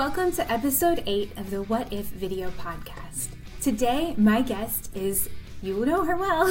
[0.00, 3.28] Welcome to episode 8 of the What If video podcast.
[3.60, 5.28] Today, my guest is,
[5.60, 6.48] you know her well,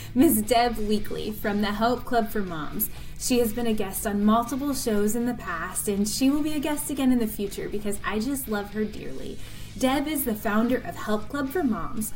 [0.14, 0.42] Ms.
[0.42, 2.90] Deb Weakly from the Help Club for Moms.
[3.18, 6.52] She has been a guest on multiple shows in the past, and she will be
[6.52, 9.38] a guest again in the future because I just love her dearly.
[9.78, 12.12] Deb is the founder of Help Club for Moms,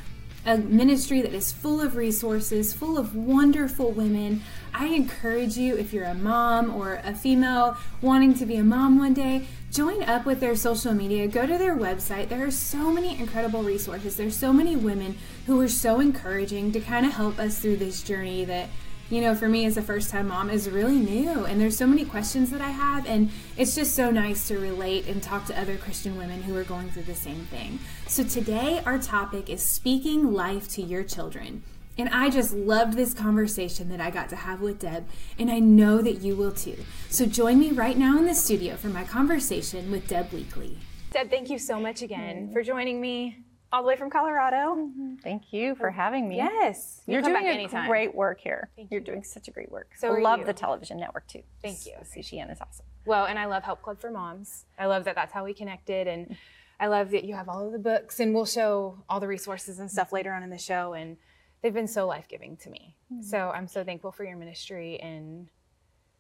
[0.46, 4.42] a ministry that is full of resources, full of wonderful women.
[4.72, 8.98] I encourage you, if you're a mom or a female wanting to be a mom
[8.98, 11.26] one day, join up with their social media.
[11.28, 12.28] Go to their website.
[12.28, 14.16] There are so many incredible resources.
[14.16, 18.02] There's so many women who are so encouraging to kind of help us through this
[18.02, 18.68] journey that
[19.10, 21.44] you know, for me as a first time mom is really new.
[21.44, 23.06] And there's so many questions that I have.
[23.06, 26.64] And it's just so nice to relate and talk to other Christian women who are
[26.64, 27.78] going through the same thing.
[28.06, 31.62] So today, our topic is speaking life to your children.
[31.96, 35.06] And I just loved this conversation that I got to have with Deb,
[35.38, 36.76] and I know that you will too.
[37.08, 40.76] So join me right now in the studio for my conversation with Deb Weakly.
[41.12, 43.43] Deb, thank you so much again for joining me
[43.74, 44.76] all the way from Colorado.
[44.76, 45.16] Mm-hmm.
[45.16, 46.36] Thank you for having me.
[46.36, 47.88] Yes, you are doing anytime.
[47.88, 48.70] great work here.
[48.76, 49.06] Thank You're you.
[49.06, 49.90] doing such a great work.
[49.98, 50.44] So love you.
[50.46, 51.42] the television network too.
[51.60, 51.94] Thank you.
[52.04, 52.86] CGN is awesome.
[53.04, 54.66] Well, and I love Help Club for Moms.
[54.78, 56.36] I love that that's how we connected, and
[56.80, 59.80] I love that you have all of the books, and we'll show all the resources
[59.80, 60.92] and stuff later on in the show.
[60.92, 61.16] And
[61.60, 62.94] they've been so life giving to me.
[63.12, 63.22] Mm-hmm.
[63.22, 65.48] So I'm so thankful for your ministry and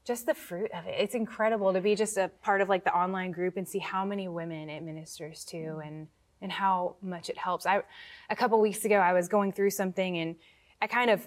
[0.04, 0.96] just the fruit of it.
[0.98, 4.04] It's incredible to be just a part of like the online group and see how
[4.04, 5.80] many women it ministers to mm-hmm.
[5.80, 6.08] and
[6.44, 7.66] and how much it helps.
[7.66, 7.82] I
[8.30, 10.36] a couple weeks ago I was going through something and
[10.80, 11.26] I kind of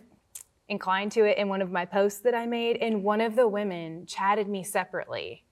[0.69, 3.47] inclined to it in one of my posts that I made and one of the
[3.47, 5.43] women chatted me separately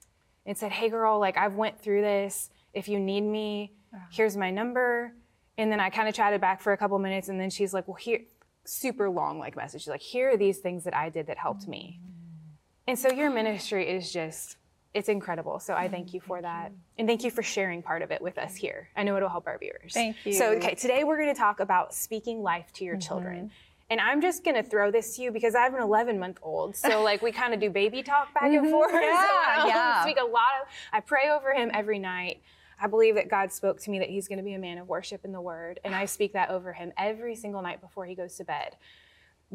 [0.45, 2.51] and said, "Hey girl, like I've went through this.
[2.73, 4.05] If you need me, uh-huh.
[4.11, 5.13] here's my number."
[5.57, 7.87] And then I kind of chatted back for a couple minutes and then she's like,
[7.87, 8.21] "Well, here
[8.65, 9.81] super long like message.
[9.81, 12.11] She's like, "Here are these things that I did that helped me." Mm.
[12.87, 14.57] And so your ministry is just
[14.95, 15.59] it's incredible.
[15.59, 16.71] So I thank you for that.
[16.97, 18.87] And thank you for sharing part of it with us here.
[18.95, 19.93] I know it'll help our viewers.
[19.93, 20.31] Thank you.
[20.31, 23.01] So, okay, today we're going to talk about speaking life to your mm-hmm.
[23.01, 23.51] children.
[23.89, 26.39] And I'm just going to throw this to you because I have an 11 month
[26.41, 26.77] old.
[26.77, 28.71] So, like, we kind of do baby talk back and mm-hmm.
[28.71, 28.93] forth.
[28.93, 30.01] Yeah, so yeah.
[30.01, 32.41] speak a lot of, I pray over him every night.
[32.81, 34.87] I believe that God spoke to me that he's going to be a man of
[34.87, 35.81] worship in the word.
[35.83, 38.77] And I speak that over him every single night before he goes to bed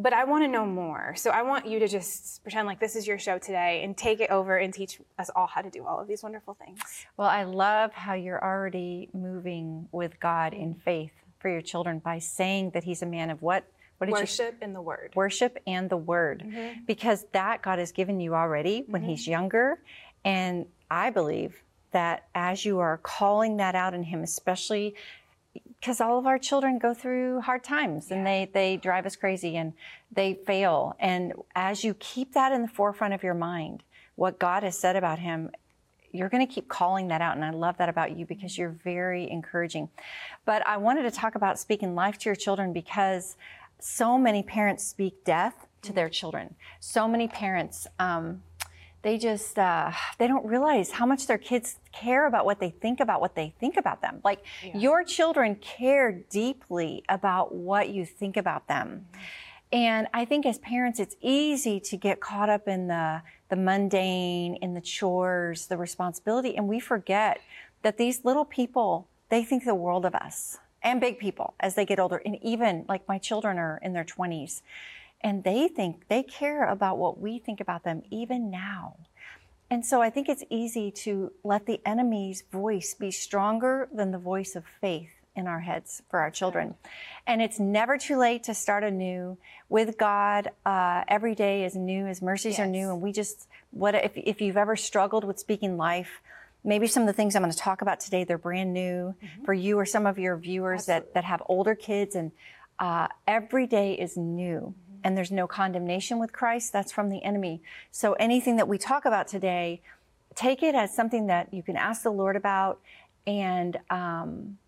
[0.03, 1.15] but I want to know more.
[1.17, 4.21] So I want you to just pretend like this is your show today and take
[4.21, 6.81] it over and teach us all how to do all of these wonderful things.
[7.17, 12.19] Well, I love how you're already moving with God in faith for your children by
[12.19, 13.65] saying that He's a man of what?
[13.99, 15.13] What did worship you, and the word.
[15.15, 16.43] Worship and the word.
[16.47, 16.85] Mm-hmm.
[16.87, 19.11] Because that God has given you already when mm-hmm.
[19.11, 19.79] He's younger.
[20.25, 21.63] And I believe
[21.93, 24.95] that as you are calling that out in Him, especially
[25.53, 29.57] because all of our children go through hard times and they, they drive us crazy
[29.57, 29.73] and
[30.13, 30.95] they fail.
[31.01, 33.83] And as you keep that in the forefront of your mind,
[34.17, 35.51] what God has said about him,
[36.13, 37.37] you're going to keep calling that out.
[37.37, 39.89] And I love that about you because you're very encouraging.
[40.45, 43.37] But I wanted to talk about speaking life to your children because
[43.79, 46.55] so many parents speak death to their children.
[46.81, 48.43] So many parents, um,
[49.03, 53.01] they just uh, they don't realize how much their kids care about what they think
[53.01, 54.77] about what they think about them like yeah.
[54.77, 59.21] your children care deeply about what you think about them mm-hmm.
[59.73, 64.55] and i think as parents it's easy to get caught up in the the mundane
[64.57, 67.41] in the chores the responsibility and we forget
[67.83, 71.85] that these little people they think the world of us and big people as they
[71.85, 74.63] get older and even like my children are in their 20s
[75.23, 78.97] and they think they care about what we think about them even now.
[79.71, 84.19] And so I think it's easy to let the enemy's voice be stronger than the
[84.19, 86.75] voice of faith in our heads for our children.
[87.27, 89.39] And it's never too late to start anew
[89.69, 90.51] with God.
[90.67, 92.61] Uh, every day is new, His mercies yes.
[92.61, 92.91] are new.
[92.91, 96.21] And we just, what if, if you've ever struggled with speaking life,
[96.65, 99.45] maybe some of the things I'm going to talk about today, they're brand new mm-hmm.
[99.45, 102.17] for you or some of your viewers that, that have older kids.
[102.17, 102.33] And
[102.81, 104.75] uh, every day is new
[105.05, 107.63] and there's no condemnation with Christ, that's from the enemy.
[107.91, 109.83] So anything that we talk about today,
[110.35, 112.81] take it as something that you can ask the Lord about
[113.27, 114.59] and um,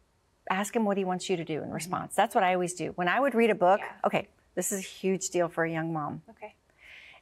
[0.50, 1.72] ask Him what He wants you to do in mm-hmm.
[1.72, 2.14] response.
[2.14, 2.92] That's what I always do.
[2.96, 4.06] When I would read a book, yeah.
[4.06, 6.22] okay, this is a huge deal for a young mom.
[6.30, 6.54] Okay.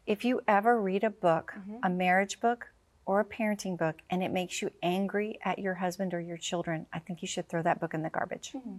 [0.06, 1.76] If you ever read a book, mm-hmm.
[1.84, 2.68] a marriage book,
[3.06, 6.86] or a parenting book, and it makes you angry at your husband or your children,
[6.92, 8.78] I think you should throw that book in the garbage mm-hmm.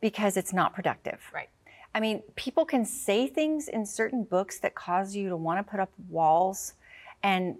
[0.00, 1.20] because it's not productive.
[1.32, 1.48] Right.
[1.94, 5.68] I mean, people can say things in certain books that cause you to want to
[5.68, 6.74] put up walls
[7.22, 7.56] and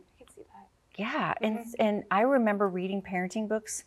[0.97, 1.45] yeah, mm-hmm.
[1.45, 3.85] and and I remember reading parenting books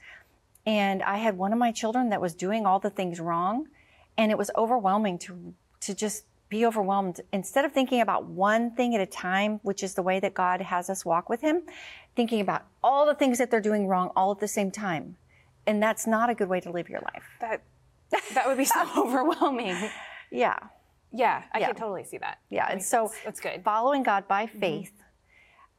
[0.65, 3.67] and I had one of my children that was doing all the things wrong
[4.17, 8.93] and it was overwhelming to to just be overwhelmed instead of thinking about one thing
[8.93, 11.61] at a time, which is the way that God has us walk with him,
[12.13, 15.15] thinking about all the things that they're doing wrong all at the same time
[15.67, 17.23] and that's not a good way to live your life.
[17.39, 17.61] That
[18.33, 19.77] that would be so overwhelming.
[20.31, 20.57] Yeah.
[21.11, 21.67] Yeah, I Yeah.
[21.67, 22.39] can totally see that.
[22.49, 23.19] Yeah, That and so sense.
[23.23, 23.63] that's good.
[23.63, 24.93] following God by faith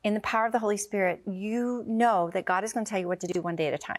[0.04, 2.98] in the power of the Holy Spirit, you know that God is going to tell
[2.98, 3.98] you what to do one day at a time.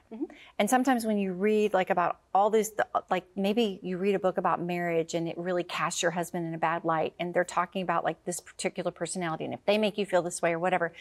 [0.60, 2.74] And sometimes when you read like about all this,
[3.10, 6.54] like maybe you read a book about marriage and it really casts your husband in
[6.54, 9.98] a bad light, and they're talking about like this particular personality, and if they make
[9.98, 10.92] you feel this way or whatever.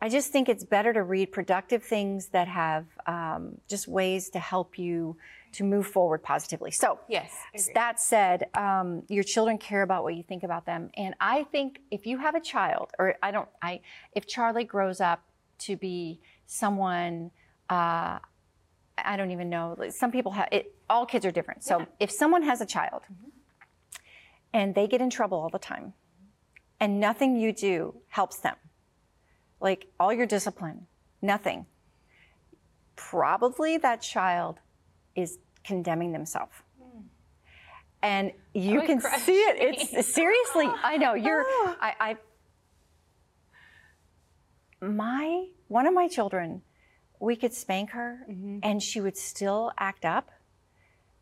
[0.00, 4.38] I just think it's better to read productive things that have um, just ways to
[4.38, 5.16] help you
[5.54, 6.70] to move forward positively.
[6.70, 7.30] So, Yes,
[7.74, 11.80] that said, um, your children care about what you think about them, and I think
[11.90, 13.80] if you have a child, or I don't, I
[14.12, 15.22] if Charlie grows up
[15.60, 17.30] to be someone,
[17.70, 18.18] uh,
[18.98, 19.74] I don't even know.
[19.78, 20.74] like, Some people have it.
[20.90, 21.64] All kids are different.
[21.64, 23.02] So if someone has a child,
[24.52, 25.94] and they get in trouble all the time,
[26.80, 28.56] and nothing you do helps them,
[29.60, 30.86] like all your discipline,
[31.22, 31.66] nothing.
[32.96, 34.60] Probably that child
[35.14, 36.52] is condemning themselves.
[38.02, 39.56] And you can see it.
[39.58, 41.42] It's seriously, I know you're,
[41.80, 42.16] I,
[44.80, 46.60] I, my, one of my children,
[47.18, 48.26] we could spank her
[48.62, 50.30] and she would still act up,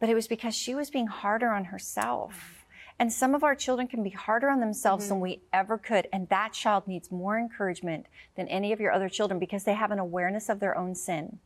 [0.01, 2.65] but it was because she was being harder on herself.
[2.99, 6.09] And some of our children can be harder on themselves than we ever could.
[6.13, 8.07] And that child needs more encouragement
[8.37, 11.39] than any of your other children because they have an awareness of their own sin.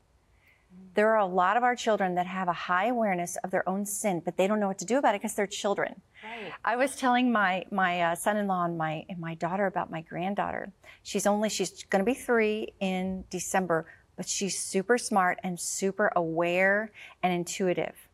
[0.96, 3.84] There are a lot of our children that have a high awareness of their own
[3.84, 6.00] sin, but they don't know what to do about it because they're children.
[6.24, 6.52] Right.
[6.64, 10.72] I was telling my my uh, son-in-law and my and my daughter about my granddaughter.
[11.02, 16.10] She's only she's going to be three in December, but she's super smart and super
[16.16, 16.90] aware
[17.22, 18.08] and intuitive,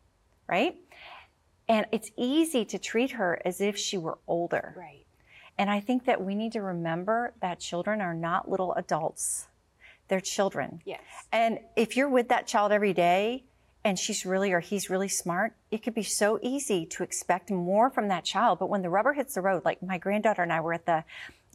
[0.47, 0.75] right?
[1.69, 4.75] And it's easy to treat her as if she were older.
[4.77, 5.05] Right.
[5.57, 9.47] And I think that we need to remember that children are not little adults;
[10.07, 10.81] they're children.
[10.85, 11.01] Yes.
[11.31, 13.43] And if you're with that child every day
[13.85, 17.89] and she's really or he's really smart, it could be so easy to expect more
[17.89, 18.59] from that child.
[18.59, 21.03] But when the rubber hits the road, like my granddaughter and I were at the,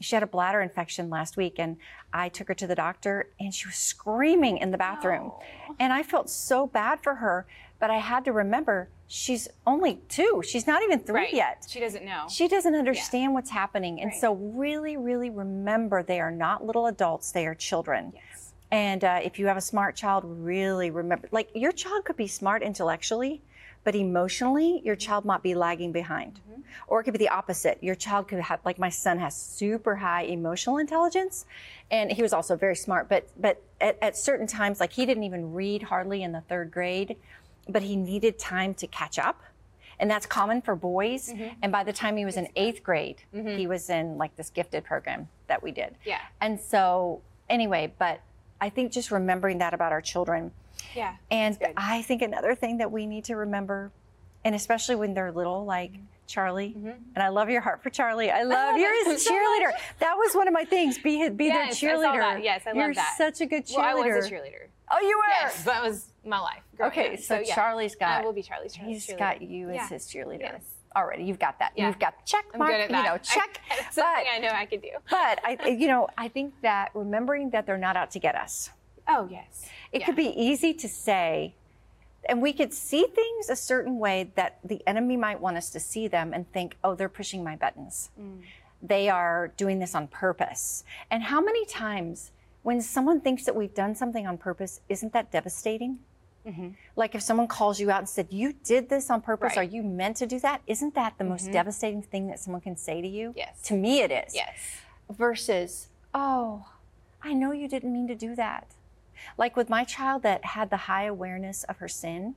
[0.00, 1.76] she had a bladder infection last week and
[2.12, 5.32] I took her to the doctor and she was screaming in the bathroom.
[5.78, 7.46] And I felt so bad for her,
[7.80, 10.42] but I had to remember she's only two.
[10.46, 11.32] She's not even three Right.
[11.32, 11.64] yet.
[11.68, 12.26] She doesn't know.
[12.28, 14.00] She doesn't understand what's happening.
[14.02, 14.20] And Right.
[14.20, 18.12] so, really, really remember they are not little adults, they are children.
[18.14, 18.22] yes.
[18.70, 22.26] And uh, if you have a smart child, really remember like your child could be
[22.26, 23.42] smart intellectually,
[23.84, 25.08] but emotionally, your mm-hmm.
[25.08, 26.40] child might be lagging behind.
[26.50, 26.60] Mm-hmm.
[26.86, 27.78] Or it could be the opposite.
[27.82, 31.46] Your child could have, like my son has super high emotional intelligence,
[31.90, 33.08] and he was also very smart.
[33.08, 36.70] But but at, at certain times, like he didn't even read hardly in the third
[36.70, 37.16] grade,
[37.68, 39.42] but he needed time to catch up.
[40.00, 41.32] And that's common for boys.
[41.32, 41.54] Mm-hmm.
[41.62, 44.84] And by the time he was in eighth grade, he was in like this gifted
[44.84, 45.96] program that we did.
[46.04, 46.20] Yeah.
[46.40, 48.20] And so, anyway, but
[48.60, 50.50] I think just remembering that about our children.
[50.94, 51.16] Yeah.
[51.30, 51.58] And.
[51.76, 53.92] I think another thing that we need to remember,
[54.44, 55.92] and especially when they're little, like
[56.28, 56.34] Mm-hmm.
[56.34, 58.30] Charlie, and I love your heart for Charlie.
[58.30, 59.70] I love you're him his so cheerleader.
[60.00, 60.98] That was one of my things.
[60.98, 62.18] Be be Yes, their I cheerleader.
[62.20, 62.42] that.
[62.44, 63.14] Yes, I love you're that.
[63.16, 63.76] such a good cheerleader.
[63.78, 64.66] Well, I was a cheerleader.
[64.90, 65.24] Oh, you were.
[65.40, 66.60] Yes, that was my life.
[66.78, 67.20] Okay, up.
[67.20, 67.54] so, yeah.
[67.54, 68.20] Charlie's got.
[68.20, 69.18] I will be Charlie's cheer- He's cheerleader.
[69.18, 69.88] got you as Yeah.
[69.88, 70.40] his cheerleader.
[70.40, 70.62] Yes.
[70.96, 71.72] Already, you've got that.
[71.76, 71.88] Yeah.
[71.88, 72.72] You've got check I'm mark.
[72.72, 72.98] good at that.
[72.98, 73.60] You know, I- check.
[73.70, 74.90] it's something but I know I could do.
[75.10, 78.70] but I, you know, I think that remembering that they're not out to get us.
[79.06, 79.66] Oh yes.
[79.92, 80.06] It Yeah.
[80.06, 81.54] could be easy to say,
[82.28, 85.80] and we could see things a certain way that the enemy might want us to
[85.80, 88.10] see them and think, oh, they're pushing my buttons.
[88.20, 88.40] Mm.
[88.82, 90.84] They are doing this on purpose.
[91.10, 95.30] And how many times when someone thinks that we've done something on purpose, isn't that
[95.30, 96.00] devastating?
[96.96, 99.60] Like if someone calls you out and said, You did this on purpose, Mm-hmm.
[99.60, 99.68] Right.
[99.70, 100.62] are you meant to do that?
[100.66, 103.34] Isn't that the most devastating thing that someone can say to you?
[103.36, 103.60] Yes.
[103.64, 104.54] To me, it is Yes.
[105.10, 106.66] versus, oh,
[107.22, 108.68] I know you didn't mean to do that.
[109.36, 112.34] Like with my child that had the high awareness of her sin,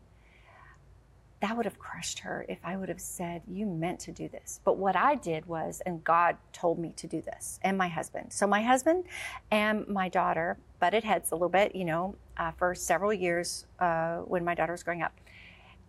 [1.42, 4.60] that would have crushed her if I would have said, You meant to do this.
[4.64, 8.32] But what I did was, and God told me to do this, and my husband.
[8.32, 9.06] So my husband
[9.50, 14.18] and my daughter butted heads a little bit, you know, uh, for several years uh,
[14.20, 15.14] when my daughter was growing up.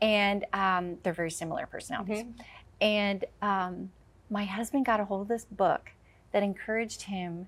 [0.00, 2.24] And um, they're very similar personalities.
[2.80, 3.90] And um,
[4.30, 5.92] my husband got a hold of this book
[6.32, 7.46] that encouraged him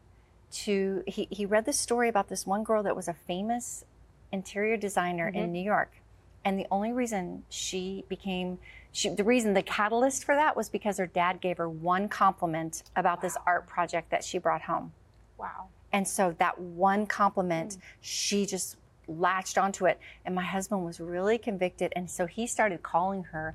[0.52, 3.84] to, he, he read the story about this one girl that was a famous
[4.30, 5.90] interior designer in New York.
[6.44, 8.58] And the only reason she became,
[8.92, 12.82] she, the reason, the catalyst for that was because her dad gave her one compliment
[12.96, 14.92] about this art project that she brought home.
[15.38, 15.68] Wow.
[15.92, 17.78] And so that one compliment, mm.
[18.00, 18.76] she just
[19.08, 19.98] latched onto it.
[20.24, 21.92] And my husband was really convicted.
[21.96, 23.54] And so he started calling her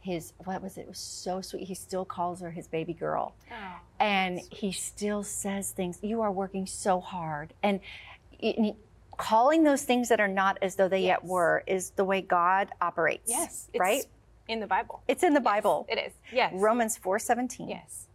[0.00, 0.82] his, what was it?
[0.82, 1.66] It was so sweet.
[1.66, 3.34] He still calls her his baby girl.
[3.50, 3.80] Oh.
[3.98, 7.52] And he still says things, you are working so hard.
[7.62, 7.80] And,
[8.40, 8.76] and he-
[9.18, 12.68] calling those things that are not as though they yet were is the way God
[12.80, 13.28] operates.
[13.28, 13.68] Yes.
[13.72, 14.06] It's right?
[14.46, 15.02] In the Bible.
[15.06, 15.86] It's in the Bible.
[15.90, 16.12] It is.
[16.32, 16.54] Yes.
[16.56, 17.68] Romans 4:17.
[17.68, 18.06] Yes.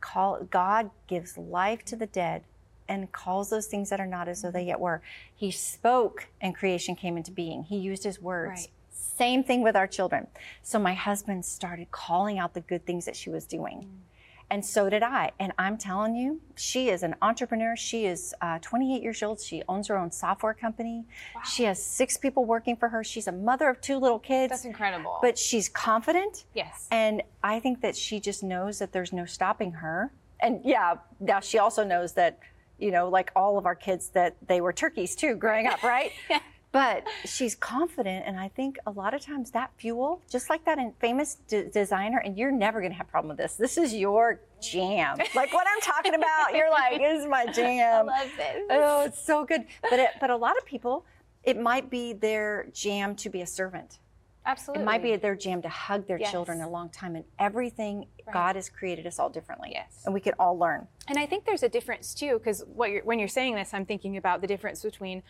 [0.00, 2.44] Call God gives life to the dead
[2.88, 5.02] and calls those things that are not as though they yet were.
[5.34, 7.64] He spoke and creation came into being.
[7.64, 8.60] He used his words.
[8.60, 8.68] Right.
[8.90, 10.28] Same thing with our children.
[10.62, 13.78] So my husband started calling out the good things that she was doing.
[13.78, 14.15] Mm.
[14.48, 15.32] And so did I.
[15.40, 17.74] And I'm telling you, she is an entrepreneur.
[17.76, 19.40] She is uh, 28 years old.
[19.40, 21.04] She owns her own software company.
[21.44, 23.02] She has six people working for her.
[23.02, 24.50] She's a mother of two little kids.
[24.50, 25.18] That's incredible.
[25.20, 26.44] But she's confident.
[26.54, 26.86] yes.
[26.92, 30.12] And I think that she just knows that there's no stopping her.
[30.40, 32.38] And yeah, now she also knows that,
[32.78, 36.12] you know, like all of our kids, that they were turkeys too growing up, right?
[36.76, 40.76] But she's confident, and I think a lot of times that fuel, just like that
[40.78, 43.54] in famous d- designer, and you're never going to have a problem with this.
[43.54, 45.16] This is your jam.
[45.34, 48.10] Like what I'm talking about, you're like, this is my jam.
[48.10, 48.62] I love this.
[48.68, 49.64] Oh, it's so good.
[49.88, 51.06] But it, but a lot of people,
[51.44, 53.98] it might be their jam to be a servant.
[54.44, 54.82] Absolutely.
[54.82, 56.30] It might be their jam to hug their Yes.
[56.30, 59.70] children a long time, and everything God has created us all differently.
[59.72, 60.02] Yes.
[60.04, 60.88] and we can all learn.
[61.08, 63.86] And I think there's a difference too, because what you're, when you're saying this, I'm
[63.86, 65.22] thinking about the difference between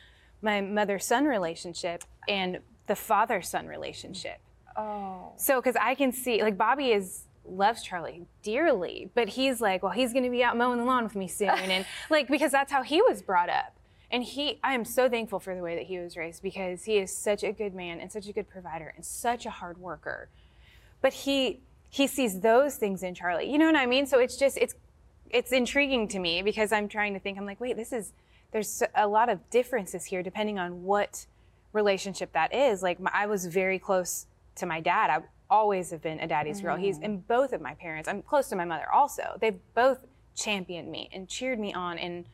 [0.43, 4.39] my mother-son relationship and the father-son relationship.
[4.77, 9.83] Oh, So, because I can see, like Bobby is loves Charlie dearly, but he's like,
[9.83, 12.53] well, he's going to be out mowing the lawn with me soon, and like because
[12.53, 13.75] that's how he was brought up.
[14.11, 16.99] And he, I am so thankful for the way that he was raised because he
[16.99, 20.29] is such a good man and such a good provider and such a hard worker.
[21.01, 23.51] But he he sees those things in Charlie.
[23.51, 24.07] You know what I mean?
[24.07, 24.75] So it's just it's
[25.31, 27.39] it's intriguing to me because I'm trying to think.
[27.39, 28.13] I'm like, wait, this is
[28.57, 31.27] there's a lot of differences here depending on what
[31.75, 32.83] relationship that is.
[32.83, 35.11] Like my, I was very close to my dad.
[35.11, 35.19] I
[35.51, 36.75] always have been a daddy's girl.
[36.75, 37.03] He's mm.
[37.03, 38.09] in both of my parents.
[38.09, 39.37] I'm close to my mother also.
[39.43, 39.99] They've both
[40.35, 42.25] championed me and cheered me on and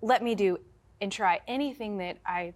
[0.00, 0.58] let me do
[1.02, 2.54] and try anything that I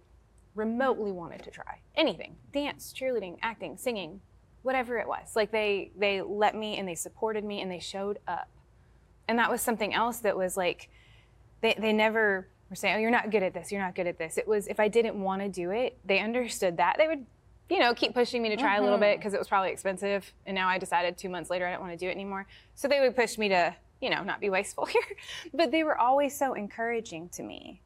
[0.55, 1.81] remotely wanted to try.
[1.95, 2.35] Anything.
[2.51, 4.21] Dance, cheerleading, acting, singing,
[4.63, 5.35] whatever it was.
[5.35, 8.49] Like they they let me and they supported me and they showed up.
[9.27, 10.89] And that was something else that was like
[11.61, 13.71] they they never were saying, "Oh, you're not good at this.
[13.71, 16.19] You're not good at this." It was if I didn't want to do it, they
[16.19, 16.95] understood that.
[16.97, 17.25] They would
[17.69, 19.19] you know, keep pushing me to try a little bit mm-hmm.
[19.19, 20.31] because it was probably expensive.
[20.45, 22.47] And now I decided 2 months later I didn't want to do it anymore.
[22.75, 25.01] So they would push me to, you know, not be wasteful here.
[25.53, 27.81] but they were always so encouraging to me.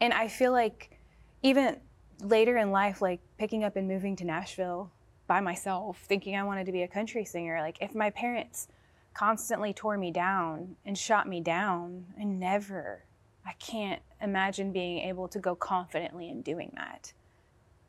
[0.00, 0.96] And I feel like
[1.42, 1.78] even
[2.20, 4.90] later in life, like picking up and moving to Nashville
[5.26, 8.68] by myself, thinking I wanted to be a country singer, like if my parents
[9.14, 13.04] constantly tore me down and shot me down, I never,
[13.48, 17.14] I can't imagine being able to go confidently in doing that.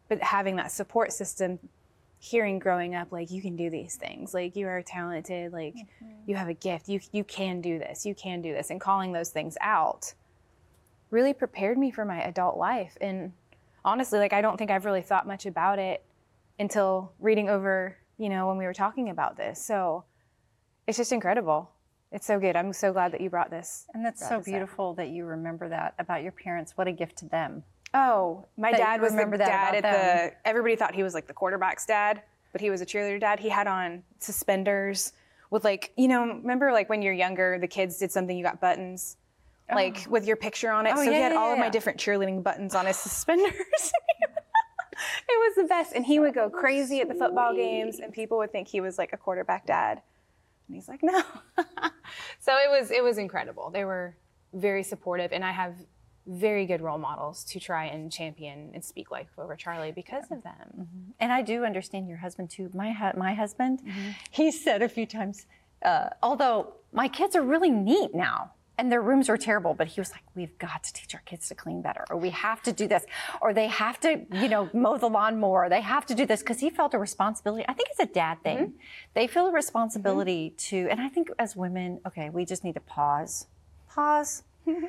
[0.07, 1.59] But having that support system,
[2.17, 6.05] hearing growing up, like you can do these things, like you are talented, like mm-hmm.
[6.25, 9.11] you have a gift, you you can do this, you can do this, and calling
[9.11, 10.13] those things out
[11.11, 12.97] really prepared me for my adult life.
[13.01, 13.33] And
[13.83, 16.05] honestly, like I don't think I've really thought much about it
[16.57, 19.63] until reading over, you know, when we were talking about this.
[19.63, 20.05] So
[20.87, 21.71] it's just incredible.
[22.11, 22.55] It's so good.
[22.55, 23.85] I'm so glad that you brought this.
[23.93, 24.45] and that's so up.
[24.45, 26.73] beautiful that you remember that about your parents.
[26.75, 27.63] What a gift to them.
[27.93, 30.47] Oh, my That dad was the remember that dad at the.
[30.47, 33.39] Everybody thought he was like the quarterback's dad, but he was a cheerleader dad.
[33.39, 35.13] He had on suspenders
[35.49, 38.59] with like, you know, remember like when you're younger, the kids did something, you got
[38.59, 39.17] buttons,
[39.71, 39.75] oh.
[39.75, 40.93] like with your picture on it.
[40.95, 43.53] Oh, so he had yeah, all of my different cheerleading buttons on his suspenders.
[43.53, 48.37] it was the best, and he would go crazy at the football games, and people
[48.37, 50.01] would think he was like a quarterback dad,
[50.69, 51.21] and he's like, no.
[52.39, 53.69] so it was it was incredible.
[53.71, 54.15] They were
[54.53, 55.73] very supportive, and I have
[56.27, 60.43] very good role models to try and champion and speak life over Charlie because of
[60.43, 60.87] them.
[61.19, 62.69] And I do understand your husband too.
[62.73, 64.11] My hu- my husband, Mm-hmm.
[64.31, 65.47] he said a few times,
[65.83, 68.51] uh, although my kids are really neat now.
[68.79, 71.49] And their rooms were terrible, but he was like, "We've got to teach our kids
[71.49, 73.03] to clean better, or we have to do this,
[73.41, 75.67] or they have to, you know, mow the lawn more.
[75.67, 77.65] They have to do this because he felt a responsibility.
[77.67, 78.57] I think it's a dad thing.
[78.57, 78.77] Mm-hmm.
[79.15, 82.79] They feel a responsibility to, and I think as women, okay, we just need to
[82.79, 83.47] pause,
[83.89, 84.43] pause.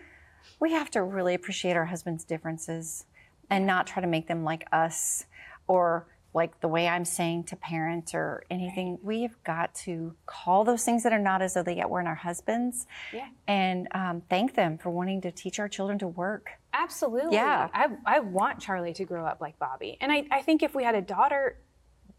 [0.60, 3.06] we have to really appreciate our husbands' differences
[3.50, 5.26] and not try to make them like us
[5.66, 8.98] or like the way I'm saying to parent or anything.
[9.02, 12.00] We have got to call those things that are not as though they yet were
[12.00, 13.28] in our husbands Yeah.
[13.48, 16.50] and um, thank them for wanting to teach our children to work.
[16.72, 17.34] Absolutely.
[17.34, 17.68] Yeah.
[17.74, 19.98] I, I want Charlie to grow up like Bobby.
[20.00, 21.56] And I, I think if we had a daughter,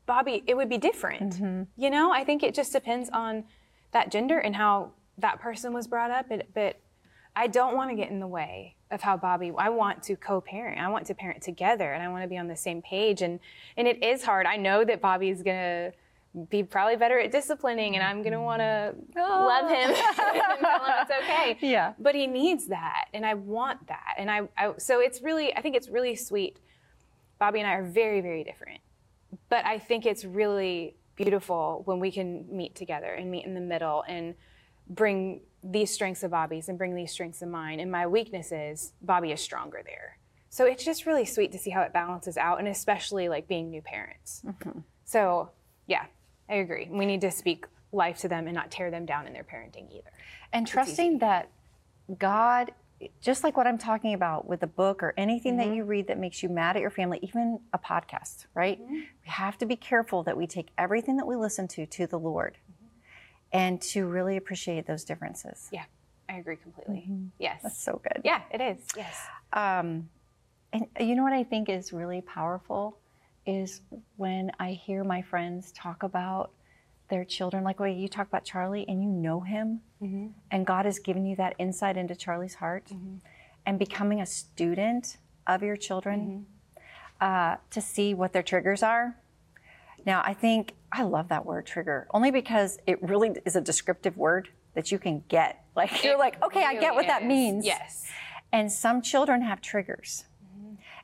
[0.05, 1.35] Bobby, it would be different.
[1.35, 1.63] Mm-hmm.
[1.77, 3.45] You know, I think it just depends on
[3.93, 6.27] that gender and how that person was brought up.
[6.27, 6.79] But, but
[7.33, 10.41] I don't want to get in the way of how Bobby, I want to co
[10.41, 10.79] parent.
[10.79, 13.21] I want to parent together and I want to be on the same page.
[13.21, 13.39] And,
[13.77, 14.45] and it is hard.
[14.45, 15.93] I know that Bobby's going to
[16.49, 19.19] be probably better at disciplining and I'm going to want to mm-hmm.
[19.19, 20.41] love him and tell him
[21.01, 21.57] it's okay.
[21.61, 21.93] Yeah.
[21.99, 25.61] But he needs that, and I want that, and I, I so it's really I
[25.61, 26.57] think it's really sweet.
[27.39, 28.79] Bobby and I are very very different,
[29.49, 33.61] but I think it's really beautiful when we can meet together and meet in the
[33.61, 34.35] middle and
[34.89, 37.79] bring these strengths of Bobby's and bring these strengths of mine.
[37.79, 40.17] And my weaknesses, Bobby is stronger there.
[40.49, 43.69] So it's just really sweet to see how it balances out, and especially like being
[43.69, 44.41] new parents.
[44.45, 44.79] Mm-hmm.
[45.05, 45.51] So
[45.87, 46.05] yeah,
[46.49, 46.89] I agree.
[46.91, 49.91] We need to speak life to them and not tear them down in their parenting
[49.91, 50.11] either.
[50.53, 51.49] and trusting that
[52.17, 52.71] God,
[53.21, 55.75] just like what I'm talking about with a book or anything that mm-hmm.
[55.75, 58.81] you read that makes you mad at your family, even a podcast, right?
[58.81, 58.93] Mm-hmm.
[58.93, 62.19] We have to be careful that we take everything that we listen to to the
[62.19, 62.57] Lord
[63.53, 65.69] and to really appreciate those differences.
[65.71, 65.83] Yeah,
[66.29, 67.09] I agree completely.
[67.37, 67.61] Yes.
[67.63, 68.21] That's so good.
[68.23, 68.77] Yeah, it is.
[68.95, 69.15] Yes.
[69.53, 70.09] Um,
[70.73, 72.97] and you know what I think is really powerful
[73.45, 73.81] is
[74.17, 76.51] when I hear my friends talk about
[77.09, 79.81] their children, like when you talk about Charlie and you know him,
[80.51, 82.89] and God has given you that insight into Charlie's heart,
[83.65, 86.45] and becoming a student of your children
[87.19, 89.17] uh, to see what their triggers are.
[90.05, 94.17] Now, I think I love that word trigger only because it really is a descriptive
[94.17, 95.57] word that you can get.
[95.73, 97.27] Like, you're like, okay, I get Really what that is.
[97.29, 97.65] means.
[97.65, 98.05] Yes.
[98.51, 100.25] And some children have triggers.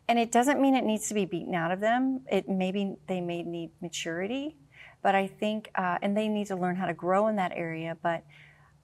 [0.10, 2.22] And it doesn't mean it needs to be beaten out of them.
[2.30, 4.58] It maybe they may need maturity,
[5.02, 7.96] but I think, uh, and they need to learn how to grow in that area.
[8.04, 8.26] But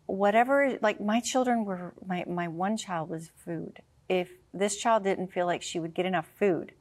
[0.06, 3.82] whatever, like my children were, my, my one child was food.
[4.08, 6.72] If this child didn't feel like she would get enough food,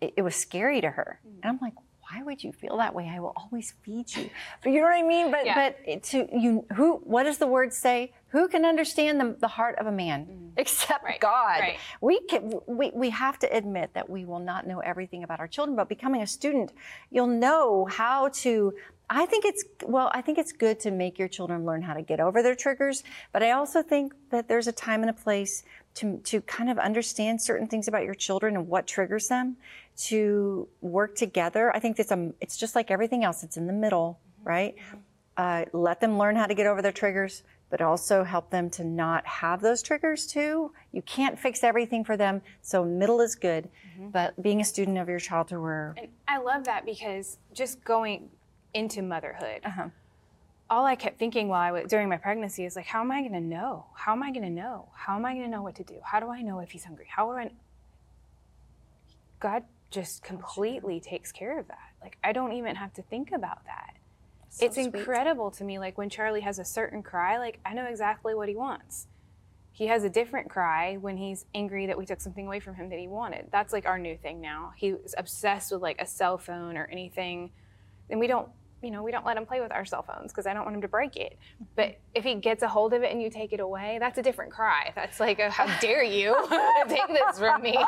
[0.00, 1.20] it, it was scary to her.
[1.42, 1.74] And I'm like,
[2.10, 3.08] why would you feel that way?
[3.08, 4.28] I will always feed you.
[4.62, 5.30] But you know what I mean?
[5.30, 5.72] But Yeah.
[5.86, 6.96] but to you, who?
[7.04, 8.12] What does the word say?
[8.28, 11.06] Who can understand the, the heart of a man except Mm-hmm.
[11.06, 11.60] Right, God?
[11.60, 11.78] right.
[12.00, 12.52] We can.
[12.66, 15.76] We we have to admit that we will not know everything about our children.
[15.76, 16.72] But becoming a student,
[17.10, 18.74] you'll know how to.
[19.10, 20.10] I think it's well.
[20.14, 23.04] I think it's good to make your children learn how to get over their triggers.
[23.32, 26.78] But I also think that there's a time and a place to to kind of
[26.78, 29.56] understand certain things about your children and what triggers them
[29.96, 31.74] to work together.
[31.74, 33.42] I think it's a it's just like everything else.
[33.42, 34.74] It's in the middle, right?
[35.36, 38.84] Uh, let them learn how to get over their triggers, but also help them to
[38.84, 40.72] not have those triggers too.
[40.92, 43.68] You can't fix everything for them, so middle is good.
[43.98, 47.82] But being a student of your child to where And I love that because just
[47.84, 48.28] going
[48.74, 49.88] into motherhood, Uh-huh.
[50.72, 53.20] All I kept thinking while I was during my pregnancy is like, how am I
[53.20, 53.84] going to know?
[53.94, 54.88] How am I going to know?
[54.94, 55.96] How am I going to know what to do?
[56.02, 57.06] How do I know if he's hungry?
[57.10, 57.50] How do I?
[59.38, 61.90] God just completely takes care of that.
[62.00, 63.96] Like I don't even have to think about that.
[64.60, 64.94] it's sweet.
[64.94, 65.78] incredible to me.
[65.78, 69.08] Like when Charlie has a certain cry, like I know exactly what he wants.
[69.72, 72.88] He has a different cry when he's angry that we took something away from him
[72.88, 73.48] that he wanted.
[73.52, 74.72] That's like our new thing now.
[74.74, 77.50] He's obsessed with like a cell phone or anything.
[78.08, 78.48] And we don't,
[78.82, 80.76] you know, we don't let him play with our cell phones because I don't want
[80.76, 81.38] him to break it.
[81.54, 81.64] Mm-hmm.
[81.76, 84.22] But if he gets a hold of it and you take it away, that's a
[84.22, 84.92] different cry.
[84.94, 86.34] That's like, a, how dare you
[86.88, 87.78] take this from me?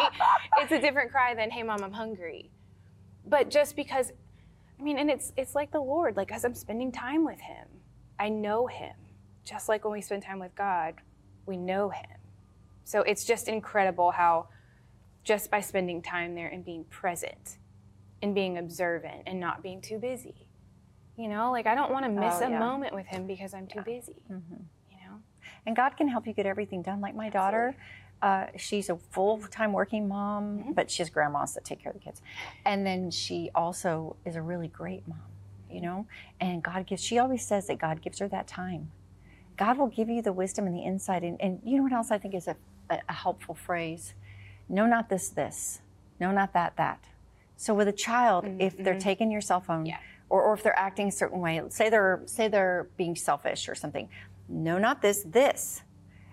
[0.58, 2.50] It's a different cry than, hey, mom, I'm hungry.
[3.26, 4.12] But just because,
[4.78, 7.66] I mean, and it's it's like the Lord, like as I'm spending time with Him,
[8.18, 8.94] I know Him.
[9.44, 10.94] Just like when we spend time with God,
[11.44, 12.18] we know Him.
[12.84, 14.48] So it's just incredible how,
[15.24, 17.58] just by spending time there and being present,
[18.24, 20.43] and being observant and not being too busy,
[21.16, 23.66] you know, like I don't want to miss Oh, a moment with Him because I'm
[23.66, 24.16] too busy.
[24.30, 24.62] Mm-hmm.
[24.90, 25.16] You know,
[25.66, 27.00] And God can help you get everything done.
[27.00, 27.76] Like my daughter,
[28.22, 30.72] uh, she's a full time working mom, mm-hmm.
[30.72, 32.22] but she has grandmas that take care of the kids.
[32.64, 35.20] And then she also is a really great mom,
[35.70, 36.06] you know?
[36.40, 38.90] And God gives, she always says that God gives her that time.
[39.56, 41.22] God will give you the wisdom and the insight.
[41.22, 42.56] And, and you know what else I think is a,
[42.90, 44.14] a, a helpful phrase?
[44.68, 45.80] No, not this, this.
[46.18, 47.04] No, not that, that.
[47.56, 48.98] So with a child, mm, if they're mm-hmm.
[48.98, 49.98] taking your cell phone, Yeah.
[50.28, 53.74] Or, or if they're acting a certain way, say they're say they're being selfish or
[53.74, 54.08] something.
[54.48, 55.22] No, not this.
[55.24, 55.82] This.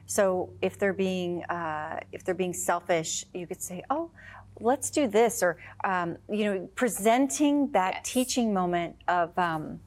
[0.06, 4.12] So if they're being uh, if they're being selfish, you could say, "Oh,
[4.60, 8.02] let's do this," or um, you know, presenting that Yes.
[8.04, 9.80] teaching moment of um,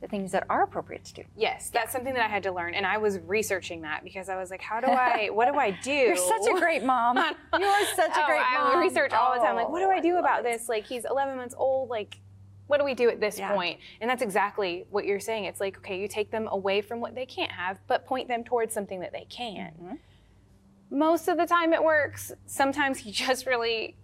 [0.00, 1.24] the things that are appropriate to do.
[1.36, 4.36] yes, that's something that I had to learn, and I was researching that because I
[4.36, 5.28] was like, how do I?
[5.32, 5.90] What do I do?
[5.90, 7.16] You're such a great mom.
[7.58, 8.78] You are such a Oh, great I mom.
[8.80, 9.56] research all the time.
[9.56, 10.44] Like, what do I Oh, do love about it.
[10.44, 10.68] this?
[10.68, 11.88] Like, he's 11 months old.
[11.88, 12.20] Like,
[12.68, 13.52] what do we do at this Yeah.
[13.54, 13.80] point?
[14.00, 15.44] And that's exactly what you're saying.
[15.44, 18.44] It's like, okay, you take them away from what they can't have, but point them
[18.44, 19.72] towards something that they can.
[19.72, 19.94] Mm-hmm.
[20.98, 22.32] Most of the time it works.
[22.46, 23.96] Sometimes he just really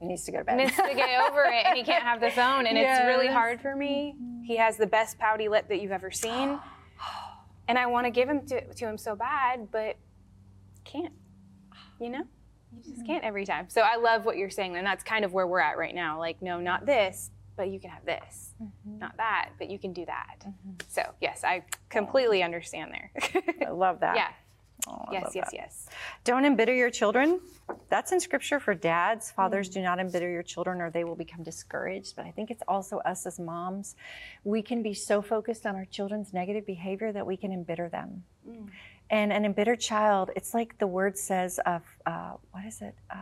[0.00, 0.56] He needs to go to bed.
[0.58, 2.66] needs to get over it and he can't have the phone.
[2.66, 4.14] And it's really hard for me.
[4.44, 6.58] He has the best pouty lip that you've ever seen.
[7.68, 9.94] And I want to give him to, to him so bad, but
[10.84, 11.12] can't.
[12.00, 12.24] You know?
[12.72, 13.66] You just can't every time.
[13.70, 16.18] So I love what you're saying, and that's kind of where we're at right now.
[16.18, 18.54] Like, no, not this, but you can have this.
[18.86, 20.46] Not that, but you can do that.
[20.88, 23.10] So yes, I completely understand there.
[23.66, 24.16] I love that.
[24.16, 24.28] yeah.
[24.88, 25.54] I yes, yes, that.
[25.54, 25.86] yes.
[26.24, 27.38] Don't embitter your children.
[27.90, 29.30] That's in scripture for dads.
[29.30, 29.72] Fathers, Mm.
[29.74, 32.16] do not embitter your children or they will become discouraged.
[32.16, 33.94] But I think it's also us as moms.
[34.42, 38.24] We can be so focused on our children's negative behavior that we can embitter them.
[38.48, 38.68] Mm.
[39.10, 42.94] And an embittered child, it's like the word says of, uh, what is it?
[43.10, 43.18] Uh,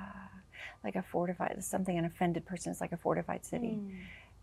[0.85, 3.79] like a fortified, something, an offended person is like a fortified city.
[3.81, 3.97] Mm.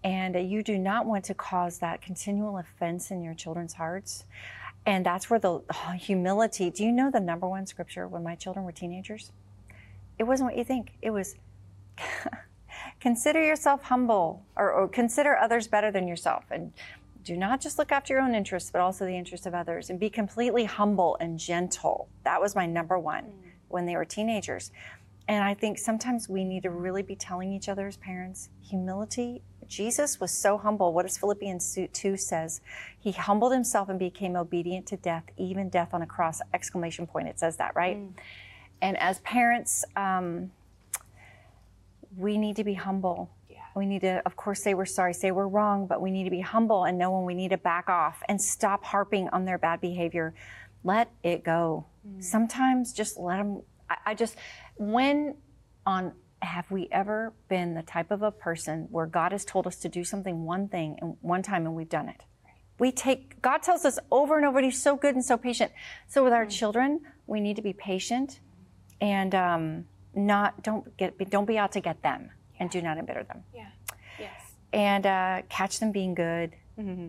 [0.05, 4.25] And you do not want to cause that continual offense in your children's hearts.
[4.85, 6.69] And that's where the oh, humility.
[6.69, 9.31] Do you know the number one scripture when my children were teenagers?
[10.19, 10.91] It wasn't what you think.
[11.01, 11.35] It was
[12.99, 16.45] consider yourself humble or, or consider others better than yourself.
[16.51, 16.71] And
[17.23, 19.89] do not just look after your own interests, but also the interests of others.
[19.89, 22.09] And be completely humble and gentle.
[22.25, 23.51] That was my number one mm.
[23.69, 24.71] when they were teenagers.
[25.27, 29.41] And I think sometimes we need to really be telling each other as parents humility.
[29.67, 30.93] Jesus was so humble.
[30.93, 32.61] What does Philippians 2 says?
[32.99, 36.41] He humbled himself and became obedient to death, even death on a cross!
[36.53, 37.27] Exclamation point.
[37.27, 37.97] It says that, right?
[38.81, 40.51] And as parents, um,
[42.17, 43.29] we need to be humble.
[43.49, 43.57] Yeah.
[43.75, 46.29] We need to, of course, say we're sorry, say we're wrong, but we need to
[46.29, 49.57] be humble and know when we need to back off and stop harping on their
[49.57, 50.33] bad behavior.
[50.83, 51.85] Let it go.
[52.19, 53.63] Sometimes just let them.
[53.89, 54.35] I, I just,
[54.77, 55.35] when
[55.85, 56.13] on,
[56.45, 59.89] have we ever been the type of a person where God has told us to
[59.89, 62.23] do something one thing and one time and we've done it?
[62.79, 65.71] We take, God tells us over and over, and He's so good and so patient.
[66.07, 68.39] So with our children, we need to be patient
[69.01, 72.29] and um, not, don't get, don't be out to get them
[72.59, 73.67] and do not embitter them Yeah.
[74.19, 74.53] Yes.
[74.71, 76.55] and uh, catch them being good.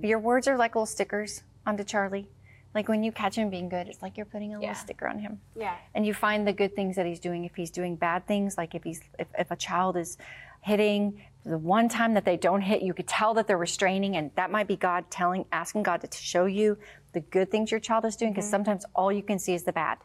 [0.04, 2.28] Your words are like little stickers onto Charlie.
[2.76, 4.68] Like when you catch him being good, it's like you're putting a Yeah.
[4.68, 5.40] little sticker on him.
[5.56, 5.74] Yeah.
[5.94, 7.46] And you find the good things that he's doing.
[7.46, 10.18] If he's doing bad things, like if he's if, if a child is
[10.60, 14.30] hitting, the one time that they don't hit, you could tell that they're restraining, and
[14.34, 16.76] that might be God telling, asking God to show you
[17.12, 18.32] the good things your child is doing.
[18.32, 19.96] Because sometimes all you can see is the bad.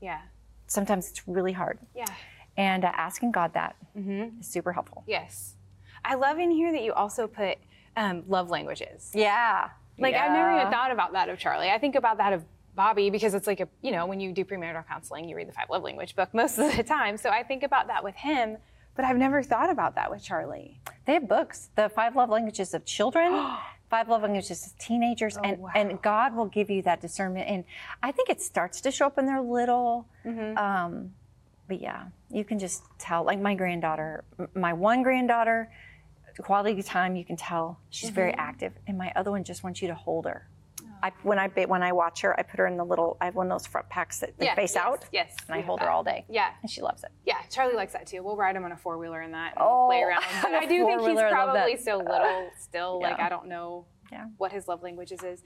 [0.00, 0.20] Yeah.
[0.66, 2.06] Sometimes it's really hard, Yeah.
[2.56, 5.04] and uh, asking God that is super helpful.
[5.06, 5.54] Yes.
[6.04, 7.58] I love in here that you also put
[7.96, 9.12] um, love languages.
[9.14, 9.68] Yeah.
[9.98, 11.70] Like I've never even thought about that of Charlie.
[11.70, 14.44] I think about that of Bobby because it's like a you know when you do
[14.44, 17.16] premarital counseling, you read the five love language book most of the time.
[17.16, 18.56] So I think about that with him,
[18.94, 20.80] but I've never thought about that with Charlie.
[21.04, 23.32] They have books, the five love languages of children,
[23.90, 25.70] five love languages of teenagers, and, Oh, wow.
[25.74, 27.48] and God will give you that discernment.
[27.48, 27.64] And
[28.02, 30.56] I think it starts to show up in their little, Mm-hmm.
[30.58, 31.12] um,
[31.66, 33.24] but yeah, you can just tell.
[33.24, 35.70] Like my granddaughter, my one granddaughter,
[36.42, 38.40] quality time, you can tell she's very Mm-hmm.
[38.40, 40.48] active, and my other one just wants you to hold her.
[40.82, 40.86] Oh.
[41.02, 43.16] I, when I when I watch her, I put her in the little.
[43.20, 45.04] I have one of those front packs that Yeah, face yes, out.
[45.12, 46.24] yes, and I hold her all day.
[46.28, 46.50] Yeah.
[46.62, 47.10] and she loves it.
[47.24, 48.22] Yeah, Charlie likes that too.
[48.22, 50.22] We'll ride him on a four wheeler in that and Oh, play around.
[50.42, 51.64] But I do think he's four-wheeler, I love that.
[51.64, 53.00] probably so little still.
[53.00, 54.26] Like I don't know Yeah.
[54.38, 55.42] what his love languages is.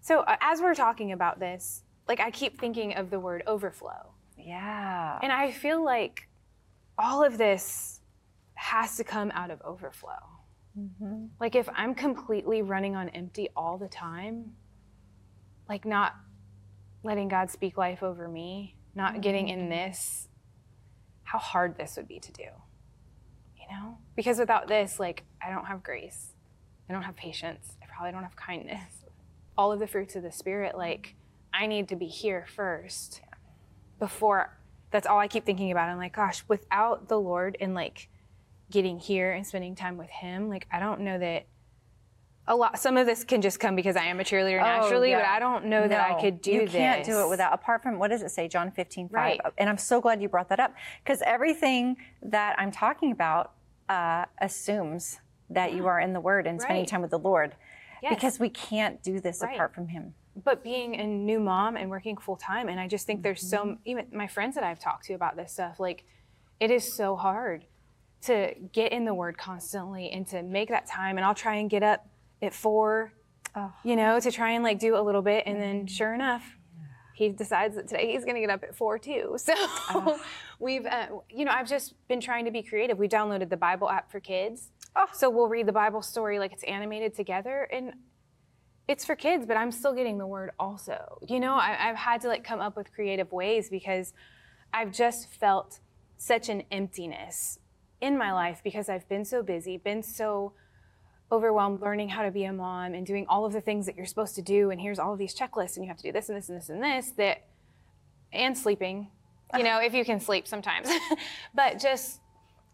[0.00, 4.12] So uh, as we're talking about this, like I keep thinking of the word overflow.
[4.38, 5.18] Yeah.
[5.22, 6.28] And I feel like
[6.98, 8.00] all of this
[8.56, 10.12] has to come out of overflow.
[10.78, 11.26] Mm-hmm.
[11.40, 14.52] Like if I'm completely running on empty all the time,
[15.68, 16.14] like not
[17.02, 19.70] letting God speak life over me, not getting in mm-hmm.
[19.70, 20.28] this,
[21.24, 22.42] how hard this would be to do.
[23.56, 23.98] You know?
[24.16, 26.32] Because without this, like I don't have grace.
[26.88, 27.76] I don't have patience.
[27.82, 29.04] I probably don't have kindness.
[29.56, 31.14] All of the fruits of the spirit, like
[31.52, 33.22] I need to be here first
[33.98, 34.58] before
[34.94, 35.88] that's all I keep thinking about.
[35.88, 38.08] I'm like, gosh, without the Lord and like
[38.70, 41.46] getting here and spending time with Him, like I don't know that
[42.46, 42.78] a lot.
[42.78, 45.32] Some of this can just come because I am a cheerleader naturally, but Oh, yeah.
[45.32, 46.72] I don't know that I could do you this.
[46.74, 49.40] You can't do it without apart from what does it say john 15 5 Right.
[49.56, 53.52] and i'm so glad you brought that up because everything that i'm talking about
[53.88, 56.88] uh, assumes that you are in the word and spending Right.
[56.88, 57.54] time with the lord
[58.02, 58.14] Yes.
[58.14, 59.54] because we can't do this Right.
[59.54, 63.06] apart from him but being a new mom and working full time and i just
[63.06, 63.68] think there's Mm-hmm.
[63.72, 66.04] so even my friends that i've talked to about this stuff like
[66.60, 67.64] it is so hard
[68.26, 71.70] to get in the word constantly and to make that time and i'll try and
[71.70, 72.06] get up
[72.42, 73.12] at four
[73.56, 73.72] Oh.
[73.84, 76.42] you know to try and like do a little bit and then sure enough
[77.14, 80.18] he decides that today he's going to get up at four too so
[80.58, 83.88] we've uh, you know i've just been trying to be creative we downloaded the bible
[83.88, 85.06] app for kids Oh.
[85.12, 87.92] so we'll read the bible story like it's animated together and
[88.86, 91.18] it's for kids, but I'm still getting the word also.
[91.26, 94.12] You know, I, I've had to like come up with creative ways because
[94.74, 95.80] I've just felt
[96.18, 97.58] such an emptiness
[98.04, 100.52] in my life because I've been so busy, been so
[101.32, 104.06] overwhelmed learning how to be a mom and doing all of the things that you're
[104.06, 104.70] supposed to do.
[104.70, 106.60] And here's all of these checklists, and you have to do this and this and
[106.60, 107.46] this and this that,
[108.32, 109.08] and sleeping,
[109.56, 110.88] you know, if you can sleep sometimes.
[111.54, 112.20] but just,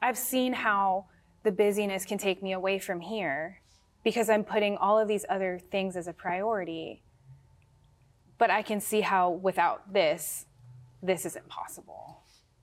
[0.02, 1.06] I've seen how
[1.42, 3.60] the busyness can take me away from here
[4.02, 7.02] because I'm putting all of these other things as a priority.
[8.38, 10.46] But I can see how without this,
[11.02, 12.22] this is impossible.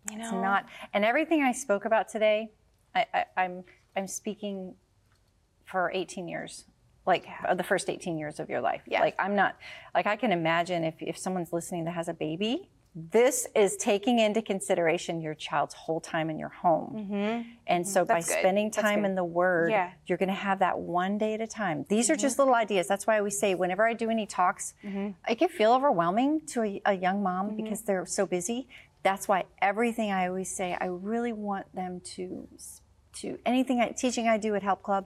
[0.10, 0.66] You know, It's not.
[0.94, 2.52] And everything I spoke about today,
[2.98, 3.64] I, I, I'm
[3.96, 4.76] I'm speaking
[5.66, 6.66] for 18 years,
[7.06, 8.82] like the first 18 years of your life.
[8.88, 9.02] Yeah.
[9.02, 9.56] Like I'm not.
[9.96, 14.18] Like I can imagine if if someone's listening that has a baby, this is taking
[14.18, 16.90] into consideration your child's whole time in your home.
[17.12, 17.50] Mm-hmm.
[17.68, 18.30] And so by Mm-hmm.
[18.32, 18.40] Good.
[18.40, 19.88] spending time in the Word, Yeah.
[19.88, 19.96] Mm-hmm.
[20.08, 21.86] you're going to have that one day at a time.
[21.90, 22.88] These are just little ideas.
[22.88, 26.82] That's why we say whenever I do any talks, it can feel overwhelming to a,
[26.86, 27.64] a young mom Mm-hmm.
[27.64, 28.68] because they're so busy.
[29.04, 32.48] That's why everything I always say, I really want them to,
[33.22, 35.06] to anything I, teaching I do at Help Club,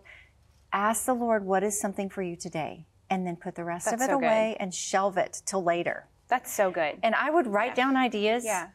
[0.74, 3.96] ask the Lord what is something for you today, and then put the rest That's
[3.96, 4.26] of it so good.
[4.26, 6.08] away and shelve it till later.
[6.28, 6.98] that's so good.
[7.04, 8.70] And I would write down ideas Yeah.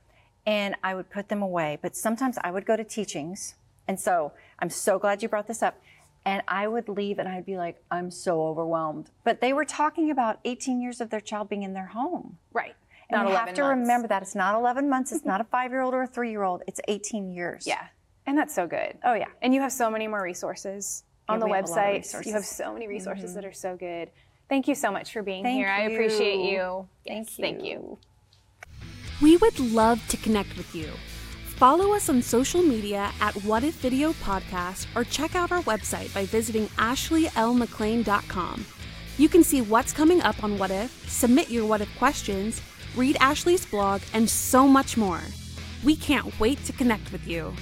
[0.44, 1.78] and I would put them away.
[1.80, 3.54] But sometimes I would go to teachings.
[3.88, 5.78] And so I'm so glad you brought this up.
[6.26, 9.10] And I would leave and I'd be like, I'm so overwhelmed.
[9.24, 12.36] But they were talking about 18 years of their child being in their home.
[12.52, 12.74] right.
[13.08, 13.80] And Not you 11 have to months.
[13.80, 16.30] remember that it's not 11 months, it's not a five year old or a three
[16.30, 17.64] year old, it's 18 years.
[17.64, 17.86] Yeah.
[18.26, 18.98] And that's so good.
[19.04, 19.28] Oh, yeah.
[19.42, 22.02] And you have so many more resources on Yeah, the we have a lot of
[22.02, 22.26] website.
[22.26, 23.34] You have so many resources mm-hmm.
[23.34, 24.10] that are so good.
[24.48, 25.68] Thank you so much for being Thank here.
[25.68, 26.50] I appreciate you.
[26.50, 26.88] you.
[27.06, 27.98] Thank Yes, Thank you.
[29.22, 30.90] We would love to connect with you.
[31.56, 36.12] Follow us on social media at What If Video Podcast or check out our website
[36.12, 38.66] by visiting ashleylmclean.com.
[39.16, 42.60] You can see what's coming up on What If, submit your What If questions,
[42.94, 45.22] read Ashley's blog, and so much more.
[45.82, 47.54] We can't wait to connect with you.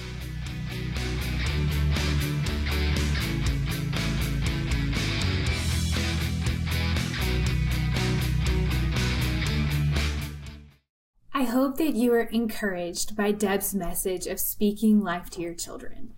[11.37, 16.13] I hope that you are encouraged by Deb's message of speaking life to your children.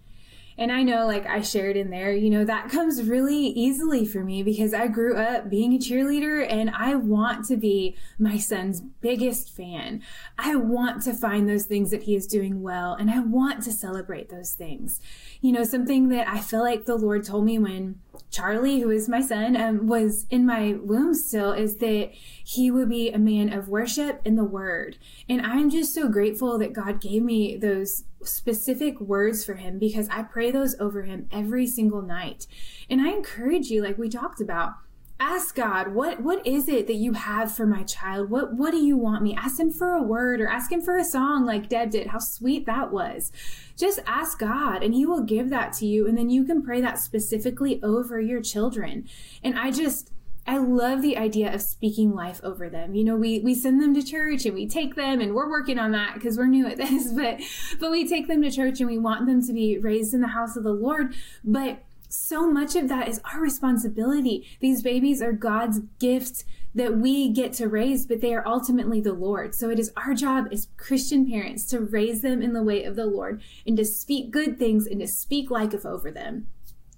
[0.58, 4.24] And I know, like I shared in there, you know, that comes really easily for
[4.24, 8.82] me because I grew up being a cheerleader and I want to be my son's
[8.82, 10.02] biggest fan.
[10.38, 13.72] I want to find those things that he is doing well and I want to
[13.72, 15.00] celebrate those things.
[15.42, 18.00] You know, something that I feel like the Lord told me when
[18.32, 22.10] Charlie, who is my son, um, was in my womb still, is that
[22.44, 24.98] he would be a man of worship in the word.
[25.30, 30.10] And I'm just so grateful that God gave me those specific words for him because
[30.10, 32.48] I pray those over him every single night.
[32.90, 34.74] And I encourage you, like we talked about,
[35.20, 38.30] ask God, what what is it that you have for my child?
[38.30, 39.36] What what do you want me?
[39.36, 42.08] Ask him for a word or ask him for a song like Deb did.
[42.08, 43.32] How sweet that was.
[43.76, 46.82] Just ask God and he will give that to you and then you can pray
[46.82, 49.08] that specifically over your children.
[49.44, 50.12] And I just
[50.48, 52.96] I love the idea of speaking life over them.
[52.96, 55.78] You know, we we send them to church and we take them and we're working
[55.78, 57.40] on that because we're new at this, but
[57.80, 60.28] but we take them to church and we want them to be raised in the
[60.28, 64.48] house of the Lord, but so much of that is our responsibility.
[64.62, 69.14] These babies are God's gifts that we get to raise, but they are ultimately the
[69.14, 69.56] Lord.
[69.56, 72.96] So it is our job as Christian parents to raise them in the way of
[72.96, 76.48] the Lord and to speak good things and to speak life over them.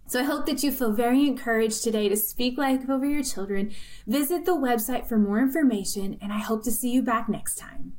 [0.10, 3.72] So I hope that you feel very encouraged today to speak life over your children.
[4.08, 7.94] Visit the website for more information, and I hope to see you back next time.